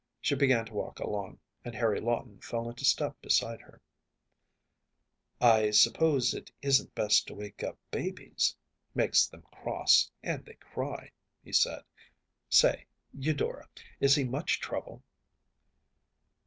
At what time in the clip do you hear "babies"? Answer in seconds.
7.91-8.55